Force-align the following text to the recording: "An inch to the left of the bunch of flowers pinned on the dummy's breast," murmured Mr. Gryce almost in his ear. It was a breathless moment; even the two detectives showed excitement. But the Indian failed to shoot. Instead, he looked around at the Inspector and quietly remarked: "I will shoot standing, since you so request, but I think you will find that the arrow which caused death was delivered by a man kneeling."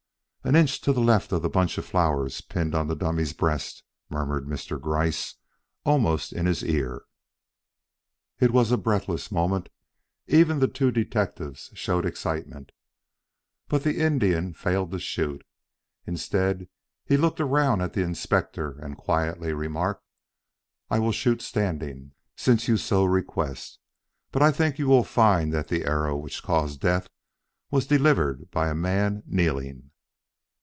"An 0.43 0.55
inch 0.55 0.81
to 0.81 0.91
the 0.91 1.01
left 1.01 1.31
of 1.31 1.43
the 1.43 1.49
bunch 1.49 1.77
of 1.77 1.85
flowers 1.85 2.41
pinned 2.41 2.73
on 2.73 2.87
the 2.87 2.95
dummy's 2.95 3.31
breast," 3.31 3.83
murmured 4.09 4.47
Mr. 4.47 4.81
Gryce 4.81 5.35
almost 5.85 6.33
in 6.33 6.47
his 6.47 6.63
ear. 6.63 7.03
It 8.39 8.49
was 8.49 8.71
a 8.71 8.77
breathless 8.77 9.31
moment; 9.31 9.69
even 10.25 10.57
the 10.57 10.67
two 10.67 10.89
detectives 10.89 11.69
showed 11.75 12.07
excitement. 12.07 12.71
But 13.67 13.83
the 13.83 13.99
Indian 13.99 14.55
failed 14.55 14.89
to 14.93 14.99
shoot. 14.99 15.45
Instead, 16.07 16.67
he 17.05 17.17
looked 17.17 17.39
around 17.39 17.81
at 17.81 17.93
the 17.93 18.01
Inspector 18.01 18.71
and 18.83 18.97
quietly 18.97 19.53
remarked: 19.53 20.03
"I 20.89 20.97
will 20.97 21.11
shoot 21.11 21.43
standing, 21.43 22.13
since 22.35 22.67
you 22.67 22.77
so 22.77 23.05
request, 23.05 23.77
but 24.31 24.41
I 24.41 24.51
think 24.51 24.79
you 24.79 24.87
will 24.87 25.03
find 25.03 25.53
that 25.53 25.67
the 25.67 25.85
arrow 25.85 26.17
which 26.17 26.41
caused 26.41 26.81
death 26.81 27.09
was 27.69 27.85
delivered 27.85 28.49
by 28.49 28.69
a 28.69 28.75
man 28.75 29.21
kneeling." 29.27 29.89